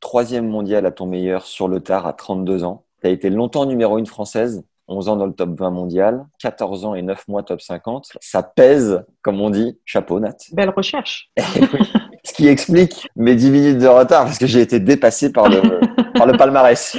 [0.00, 2.84] Troisième mondial à ton meilleur sur le tard à 32 ans.
[3.02, 6.84] Tu as été longtemps numéro une française, 11 ans dans le top 20 mondial, 14
[6.84, 8.12] ans et 9 mois top 50.
[8.20, 10.36] Ça pèse, comme on dit, chapeau Nat.
[10.52, 11.30] Belle recherche.
[11.38, 11.60] Ce
[12.40, 15.60] qui explique mes 10 minutes de retard parce que j'ai été dépassé par le,
[16.14, 16.96] par le palmarès.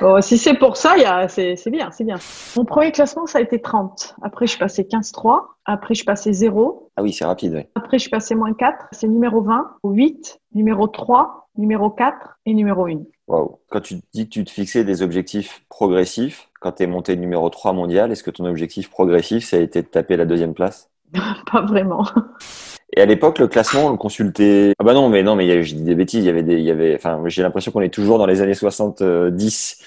[0.00, 0.96] Bon, si c'est pour ça,
[1.28, 2.16] c'est c'est bien, c'est bien.
[2.56, 4.16] Mon premier classement, ça a été 30.
[4.20, 5.42] Après, je suis passé 15-3.
[5.64, 6.90] Après, je suis passé 0.
[6.96, 7.62] Ah oui, c'est rapide, oui.
[7.76, 8.86] Après, je suis passé moins 4.
[8.90, 12.16] C'est numéro 20, 8, numéro 3, numéro 4
[12.46, 13.02] et numéro 1.
[13.28, 13.60] Wow.
[13.70, 17.48] Quand tu dis que tu te fixais des objectifs progressifs, quand tu es monté numéro
[17.48, 20.90] 3 mondial, est-ce que ton objectif progressif, ça a été de taper la deuxième place?
[21.52, 22.04] Pas vraiment.
[22.96, 24.72] Et à l'époque, le classement, on le consultait.
[24.78, 26.24] Ah bah non, mais non, mais il y avait- je dis des bêtises.
[26.24, 26.94] Il y avait des, il y avait.
[26.94, 29.82] Enfin, j'ai l'impression qu'on est toujours dans les années 70.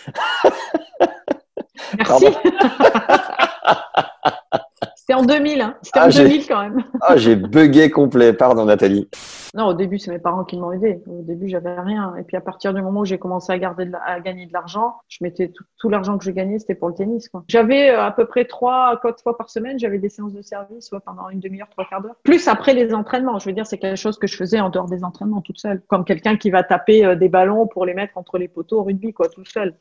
[1.98, 2.26] Merci.
[5.02, 5.62] C'était en 2000.
[5.62, 5.76] Hein.
[5.82, 6.84] C'était Ah, en j'ai- 2000 quand même.
[7.02, 8.34] Ah, j'ai bugué complet.
[8.34, 9.10] Pardon, Nathalie.
[9.56, 11.02] Non, au début, c'est mes parents qui m'ont aidé.
[11.08, 12.14] Au début, j'avais rien.
[12.20, 14.46] Et puis, à partir du moment où j'ai commencé à, garder de la- à gagner
[14.46, 17.30] de l'argent, je mettais tout, tout l'argent que je gagnais, c'était pour le tennis.
[17.48, 20.86] J'avais euh, à peu près trois, quatre fois par semaine, j'avais des séances de service,
[20.86, 22.16] soit pendant une demi-heure, trois quarts d'heure.
[22.24, 23.40] Plus après les entraînements.
[23.40, 25.82] Je veux dire, c'est quelque chose que je faisais en dehors des entraînements, toute seule.
[25.88, 28.84] Comme quelqu'un qui va taper euh, des ballons pour les mettre entre les poteaux au
[28.84, 29.74] rugby, quoi, tout seul.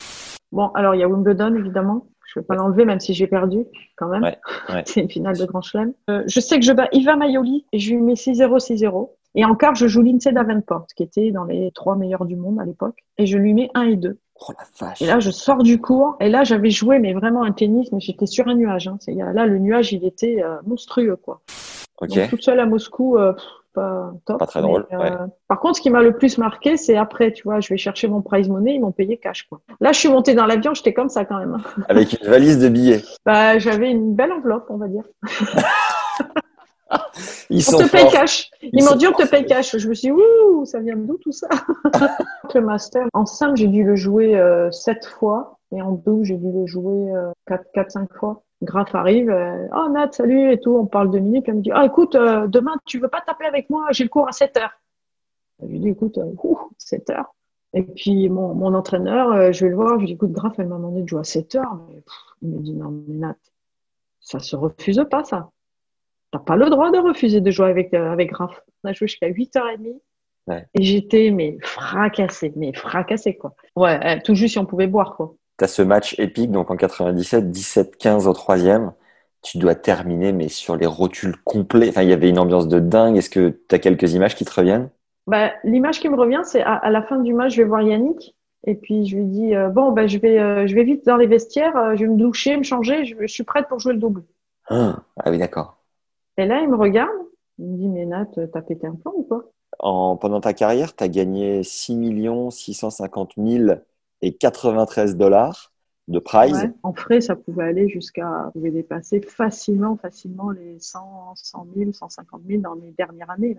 [0.50, 2.06] Bon, alors, il y a Wimbledon, évidemment.
[2.32, 4.22] Je ne vais pas l'enlever, même si j'ai perdu, quand même.
[4.22, 4.82] Ouais, ouais.
[4.86, 5.92] C'est une finale de Grand Chelem.
[6.08, 9.10] Euh, je sais que je bats Iva Maioli et je lui mets 6-0, 6-0.
[9.34, 12.64] Et encore, je joue Lindsay Davenport, qui était dans les trois meilleurs du monde à
[12.64, 12.96] l'époque.
[13.18, 14.18] Et je lui mets 1 et 2.
[14.40, 15.02] Oh la vache.
[15.02, 16.16] Et là, je sors du cours.
[16.20, 18.88] Et là, j'avais joué, mais vraiment un tennis, mais j'étais sur un nuage.
[18.88, 18.98] Hein.
[19.34, 21.40] Là, le nuage, il était euh, monstrueux, quoi.
[22.00, 22.08] Ok.
[22.14, 24.38] Donc, toute seule à Moscou, euh, pff, pas top.
[24.38, 25.10] Pas très drôle, ouais.
[25.48, 28.08] Par contre, ce qui m'a le plus marqué, c'est après, tu vois, je vais chercher
[28.08, 29.60] mon prize money, ils m'ont payé cash, quoi.
[29.80, 31.58] Là, je suis montée dans l'avion, j'étais comme ça quand même.
[31.88, 33.02] Avec une valise de billets.
[33.24, 35.04] Bah, j'avais une belle enveloppe, on va dire.
[37.50, 38.50] Ils On sont te paye cash.
[38.62, 39.76] Ils, Ils m'ont dit on te paye cash.
[39.76, 41.48] Je me suis dit, ouh, ça vient d'où tout ça?
[42.54, 45.58] Le master, en simple, j'ai dû le jouer euh, sept fois.
[45.72, 48.42] Et en double, j'ai dû le jouer euh, quatre, quatre, cinq fois.
[48.62, 51.44] Graf arrive, euh, oh Nat, salut et tout, on parle deux minutes.
[51.48, 54.10] Elle me dit, ah écoute, euh, demain, tu veux pas taper avec moi J'ai le
[54.10, 54.78] cours à 7 heures.
[55.62, 57.34] Je lui dis, écoute, euh, ouh, 7 heures.
[57.72, 60.58] Et puis mon, mon entraîneur, euh, je vais le voir, je lui dis, écoute, Graf,
[60.58, 61.78] elle m'a demandé de jouer à 7 heures.
[61.88, 63.36] Mais, pff, il me dit, non, mais Nat,
[64.20, 65.50] ça se refuse pas, ça.
[66.32, 68.62] T'as pas le droit de refuser de jouer avec, euh, avec Graf.
[68.84, 70.00] On a joué jusqu'à 8h30.
[70.46, 70.66] Ouais.
[70.74, 73.54] Et j'étais, mais fracassée, mais fracassée, quoi.
[73.76, 75.34] Ouais, euh, tout juste si on pouvait boire, quoi.
[75.60, 78.94] Tu as ce match épique, donc en 97, 17-15 au troisième.
[79.42, 81.90] Tu dois terminer, mais sur les rotules complets.
[81.90, 83.16] Enfin, il y avait une ambiance de dingue.
[83.18, 84.90] Est-ce que tu as quelques images qui te reviennent?
[85.26, 87.82] Bah, l'image qui me revient, c'est à, à la fin du match, je vais voir
[87.82, 88.34] Yannick.
[88.66, 91.16] Et puis, je lui dis, euh, bon, bah, je vais, euh, je vais vite dans
[91.16, 93.94] les vestiaires, euh, je vais me doucher, me changer, je, je suis prête pour jouer
[93.94, 94.24] le double.
[94.70, 95.84] Ah ah oui, d'accord.
[96.38, 97.16] Et là, il me regarde,
[97.58, 99.52] il me dit, mais Nat, t'as pété un plan ou quoi?
[99.78, 103.84] En, pendant ta carrière, tu as gagné 6 650 000
[104.22, 105.72] et 93 dollars
[106.08, 106.54] de prize.
[106.54, 106.70] Ouais.
[106.82, 112.42] En frais, ça pouvait aller jusqu'à, pouvait dépasser facilement, facilement les 100, 100 000, 150
[112.48, 113.56] 000 dans les dernières années.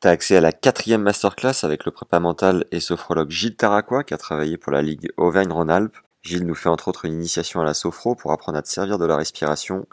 [0.00, 4.04] Tu as accès à la quatrième masterclass avec le prépa mental et sophrologue Gilles Taraquois
[4.04, 5.96] qui a travaillé pour la Ligue Auvergne-Rhône-Alpes.
[6.22, 8.98] Gilles nous fait entre autres une initiation à la sophro pour apprendre à te servir
[8.98, 9.86] de la respiration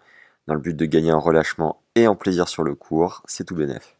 [0.47, 3.24] dans le but de gagner en relâchement et en plaisir sur le cours.
[3.28, 3.95] C'est tout bénef.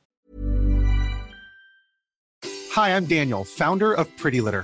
[2.76, 4.64] Hi, I'm Daniel, founder of Pretty Litter.